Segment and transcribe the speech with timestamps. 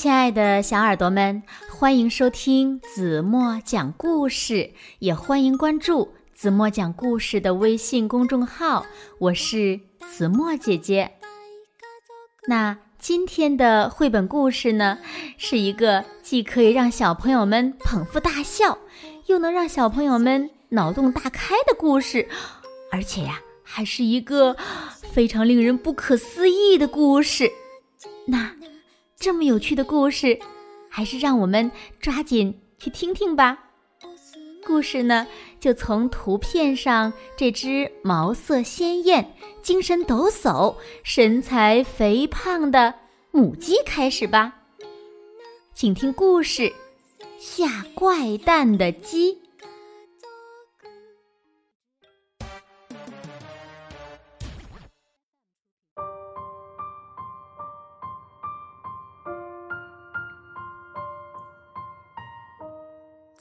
[0.00, 8.86] 亲爱的小耳朵们，欢迎收听子墨讲故事，也欢迎关注子墨讲故事的微信公众号。
[9.18, 9.78] 我是
[10.10, 11.18] 子墨姐姐。
[12.48, 14.98] 那今天的绘本故事呢，
[15.36, 18.78] 是一个既可以让小朋友们捧腹大笑，
[19.26, 22.26] 又能让小朋友们脑洞大开的故事，
[22.90, 24.56] 而且呀，还是一个
[25.12, 27.50] 非常令人不可思议的故事。
[28.28, 28.59] 那。
[29.20, 30.38] 这么有趣的故事，
[30.88, 31.70] 还是让我们
[32.00, 33.66] 抓紧去听听吧。
[34.64, 35.26] 故事呢，
[35.60, 42.94] 就从图片上这只毛色鲜艳、精神抖擞、身材肥胖的
[43.30, 44.54] 母鸡开始吧。
[45.74, 46.72] 请听故事：
[47.38, 49.39] 下怪蛋的鸡。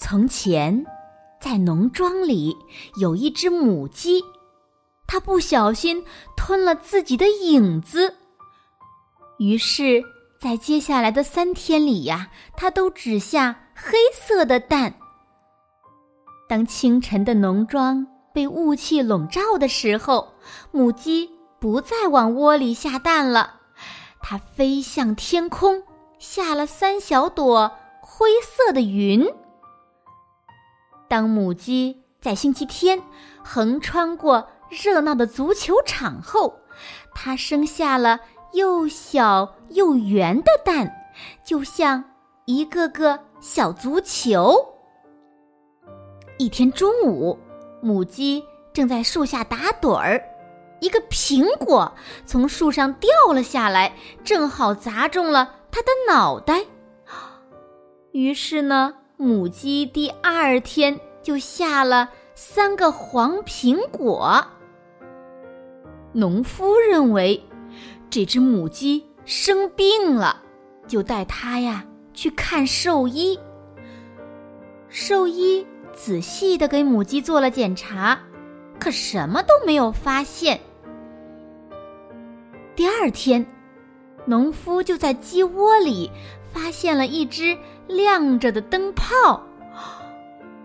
[0.09, 0.87] 从前，
[1.39, 2.57] 在农庄里
[2.99, 4.23] 有一只母鸡，
[5.05, 6.03] 它不小心
[6.35, 8.15] 吞了自己的影子。
[9.37, 10.03] 于是，
[10.41, 14.95] 在接下来的三天里呀，它都只下黑色的蛋。
[16.47, 20.33] 当清晨的农庄被雾气笼罩的时候，
[20.71, 21.29] 母鸡
[21.59, 23.59] 不再往窝里下蛋了，
[24.21, 25.83] 它飞向天空，
[26.17, 29.23] 下了三小朵灰色的云。
[31.09, 33.01] 当母鸡在星期天
[33.43, 36.59] 横穿过热闹的足球场后，
[37.15, 38.19] 它生下了
[38.53, 40.93] 又小又圆的蛋，
[41.43, 42.03] 就像
[42.45, 44.53] 一个个小足球。
[46.37, 47.39] 一天中午，
[47.81, 50.23] 母鸡正在树下打盹儿，
[50.79, 51.91] 一个苹果
[52.27, 56.65] 从树上掉了下来，正好砸中了它的脑袋。
[58.11, 58.93] 于是呢。
[59.21, 64.45] 母鸡第二天就下了三个黄苹果。
[66.11, 67.41] 农夫认为
[68.09, 70.41] 这只母鸡生病了，
[70.87, 73.37] 就带它呀去看兽医。
[74.87, 78.19] 兽医仔细的给母鸡做了检查，
[78.79, 80.59] 可什么都没有发现。
[82.75, 83.45] 第二天，
[84.25, 86.09] 农夫就在鸡窝里
[86.51, 87.57] 发现了一只。
[87.89, 89.41] 亮着的灯泡，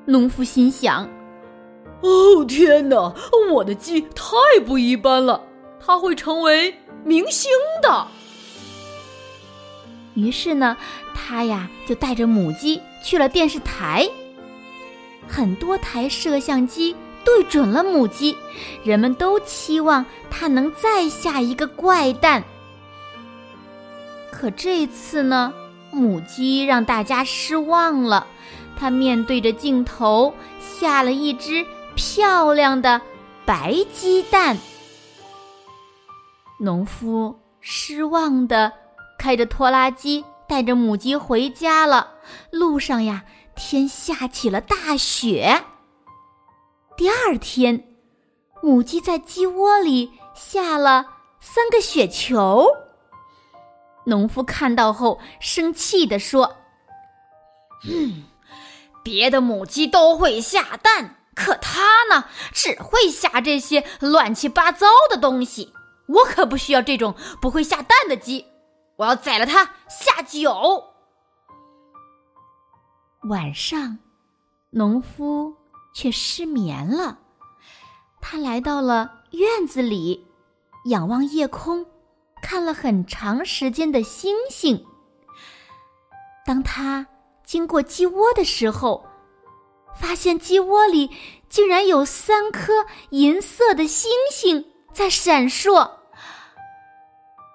[0.06, 1.08] 农夫心想
[2.02, 3.14] ：“哦天哪，
[3.52, 4.34] 我的鸡太
[4.66, 5.40] 不一般了，
[5.80, 7.50] 它会成为明星
[7.82, 8.06] 的。”
[10.14, 10.76] 于是呢，
[11.14, 14.08] 他呀就带着母鸡去了电视台。
[15.26, 16.94] 很多台摄像机
[17.24, 18.36] 对准了母鸡，
[18.84, 22.44] 人们都期望它能再下一个怪蛋。
[24.30, 25.52] 可这次呢？
[25.90, 28.26] 母鸡让大家失望了，
[28.78, 33.00] 他面对着镜头下了一只漂亮的
[33.44, 34.56] 白鸡蛋。
[36.58, 38.72] 农夫失望的
[39.18, 42.12] 开着拖拉机带着母鸡回家了。
[42.50, 43.24] 路上呀，
[43.54, 45.64] 天下起了大雪。
[46.96, 47.86] 第二天，
[48.62, 51.06] 母鸡在鸡窝里下了
[51.40, 52.66] 三个雪球。
[54.06, 56.56] 农夫看到后，生气地说
[57.90, 58.24] ：“嗯，
[59.04, 65.72] 别的母鸡都会下蛋，可它呢，只会下这些乱七八糟的东西。
[66.06, 68.46] 我可不需要这种不会下蛋的鸡，
[68.96, 70.84] 我要宰了它下酒。”
[73.28, 73.98] 晚上，
[74.70, 75.54] 农夫
[75.94, 77.18] 却失眠了。
[78.20, 80.26] 他来到了院子里，
[80.86, 81.86] 仰望夜空。
[82.42, 84.84] 看了很长时间的星星。
[86.44, 87.06] 当他
[87.44, 89.04] 经过鸡窝的时候，
[89.94, 91.10] 发现鸡窝里
[91.48, 95.90] 竟然有三颗银色的星星在闪烁。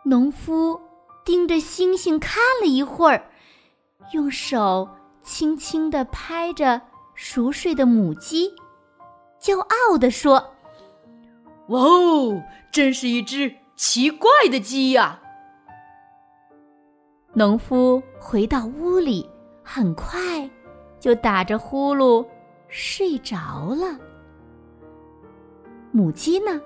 [0.05, 0.79] 农夫
[1.25, 3.29] 盯着星星看了一会儿，
[4.13, 4.87] 用手
[5.21, 6.81] 轻轻地拍着
[7.13, 8.53] 熟睡的母鸡，
[9.41, 10.53] 骄傲地说
[11.67, 15.21] ：“哇哦，真是一只！”奇怪的鸡呀！
[17.33, 19.29] 农夫回到屋里，
[19.71, 20.49] 很快
[20.99, 22.25] 就打着呼噜
[22.69, 23.35] 睡着
[23.75, 23.99] 了。
[25.91, 26.59] 母鸡呢？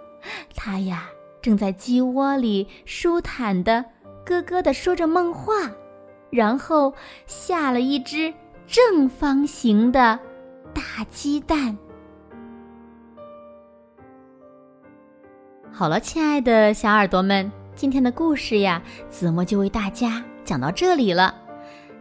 [0.55, 1.09] 它呀，
[1.41, 3.83] 正在鸡窝里舒坦的
[4.25, 5.69] 咯咯的说着梦话，
[6.29, 6.93] 然后
[7.27, 8.33] 下了一只
[8.65, 10.17] 正方形的
[10.73, 11.77] 大鸡蛋。
[15.73, 21.42] 好了，亲爱的小耳朵们，今天的故事呀，子墨就为大家讲到这里了。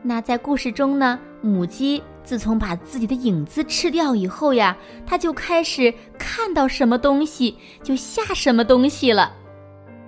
[0.02, 4.76] 那在故事中呢，母鸡自从把自己的影子吃掉以后呀，
[5.06, 9.32] 它就开始看到什么东西就下什么东西了。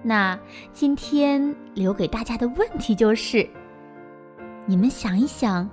[0.02, 0.38] 那
[0.72, 3.48] 今天留给大家的问题就是：
[4.66, 5.68] 你们想一想，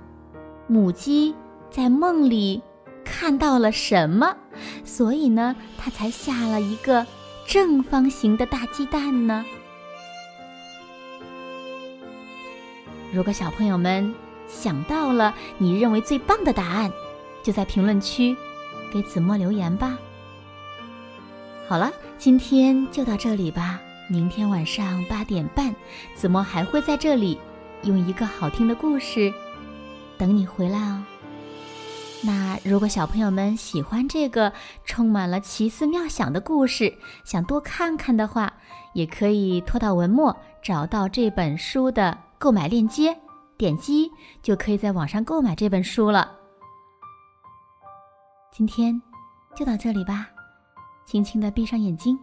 [0.68, 1.34] 母鸡
[1.68, 2.62] 在梦里
[3.04, 4.34] 看到了什么？
[4.84, 7.04] 所以呢，它才下了一个
[7.44, 9.44] 正方形的大鸡蛋呢？
[13.12, 14.14] 如果小朋友们
[14.48, 16.90] 想到了你认为最棒的答案，
[17.42, 18.34] 就在评论区
[18.90, 19.98] 给子墨留言吧。
[21.68, 23.78] 好了，今天就到这里吧。
[24.08, 25.74] 明天晚上八点半，
[26.14, 27.38] 子墨还会在这里
[27.82, 29.32] 用一个好听的故事
[30.16, 31.04] 等你回来哦。
[32.24, 34.52] 那如果小朋友们喜欢这个
[34.86, 36.94] 充满了奇思妙想的故事，
[37.24, 38.54] 想多看看的话，
[38.94, 42.16] 也可以拖到文末找到这本书的。
[42.42, 43.16] 购买链接，
[43.56, 44.10] 点击
[44.42, 46.28] 就可以在网上购买这本书了。
[48.50, 49.00] 今天
[49.54, 50.28] 就到这里吧，
[51.06, 52.18] 轻轻的闭上眼睛，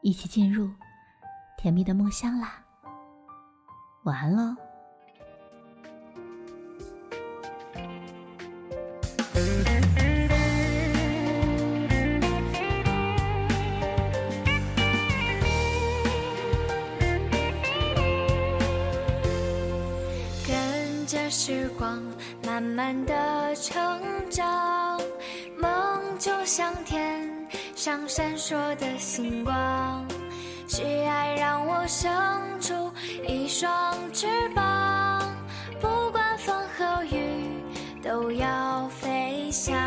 [0.00, 0.66] 一起进入
[1.58, 2.64] 甜蜜的梦乡啦。
[4.04, 4.56] 晚安喽。
[21.30, 22.02] 时光
[22.44, 24.00] 慢慢的成
[24.30, 25.00] 长，
[25.56, 27.30] 梦就像天
[27.74, 30.06] 上闪烁的星光，
[30.68, 32.12] 是爱让我生
[32.60, 32.92] 出
[33.26, 35.22] 一双翅膀，
[35.80, 37.48] 不管风和雨
[38.02, 39.81] 都要飞翔。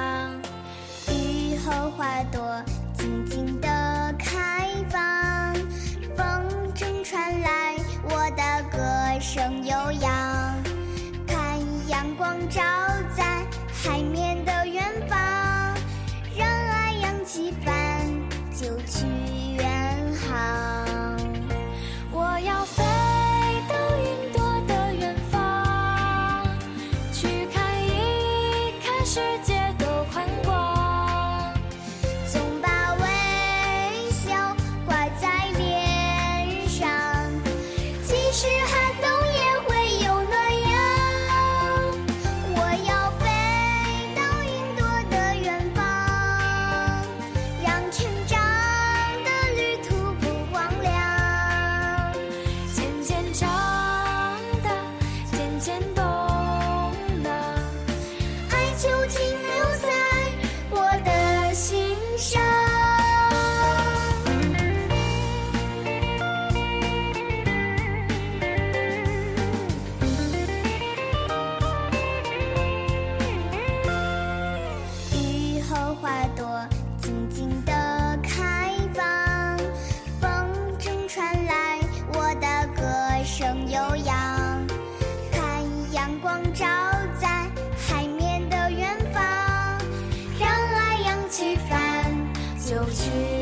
[92.95, 93.34] to